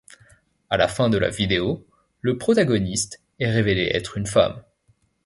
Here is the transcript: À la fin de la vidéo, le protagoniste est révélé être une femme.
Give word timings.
À 0.71 0.77
la 0.77 0.87
fin 0.87 1.11
de 1.11 1.19
la 1.19 1.29
vidéo, 1.29 1.85
le 2.21 2.39
protagoniste 2.39 3.21
est 3.37 3.51
révélé 3.51 3.85
être 3.93 4.17
une 4.17 4.25
femme. 4.25 4.63